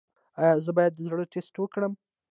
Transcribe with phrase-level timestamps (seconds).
[0.39, 1.93] ایا زه باید د زړه ټسټ وکړم؟